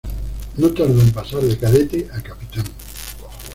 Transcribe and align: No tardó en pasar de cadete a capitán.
No 0.57 0.71
tardó 0.73 0.99
en 0.99 1.11
pasar 1.11 1.41
de 1.41 1.55
cadete 1.59 2.07
a 2.11 2.19
capitán. 2.23 2.65